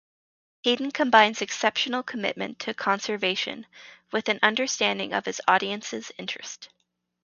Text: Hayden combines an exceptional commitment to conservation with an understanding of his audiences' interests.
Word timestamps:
Hayden 0.63 0.89
combines 0.89 1.41
an 1.41 1.43
exceptional 1.45 2.01
commitment 2.01 2.57
to 2.57 2.73
conservation 2.73 3.67
with 4.11 4.29
an 4.29 4.39
understanding 4.41 5.13
of 5.13 5.25
his 5.25 5.39
audiences' 5.47 6.11
interests. 6.17 6.69